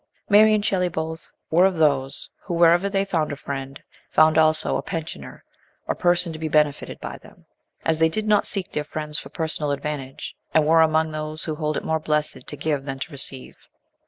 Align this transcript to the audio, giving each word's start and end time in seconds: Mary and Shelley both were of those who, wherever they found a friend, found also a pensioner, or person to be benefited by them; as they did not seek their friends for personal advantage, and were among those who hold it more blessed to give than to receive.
Mary 0.29 0.55
and 0.55 0.65
Shelley 0.65 0.89
both 0.89 1.31
were 1.51 1.67
of 1.67 1.77
those 1.77 2.31
who, 2.45 2.55
wherever 2.55 2.89
they 2.89 3.05
found 3.05 3.31
a 3.31 3.35
friend, 3.35 3.79
found 4.09 4.35
also 4.35 4.75
a 4.75 4.81
pensioner, 4.81 5.43
or 5.85 5.93
person 5.93 6.33
to 6.33 6.39
be 6.39 6.47
benefited 6.47 6.99
by 6.99 7.19
them; 7.19 7.45
as 7.85 7.99
they 7.99 8.09
did 8.09 8.25
not 8.27 8.47
seek 8.47 8.71
their 8.71 8.83
friends 8.83 9.19
for 9.19 9.29
personal 9.29 9.69
advantage, 9.69 10.35
and 10.55 10.65
were 10.65 10.81
among 10.81 11.11
those 11.11 11.43
who 11.43 11.53
hold 11.53 11.77
it 11.77 11.85
more 11.85 11.99
blessed 11.99 12.47
to 12.47 12.57
give 12.57 12.85
than 12.85 12.97
to 12.97 13.11
receive. 13.11 13.67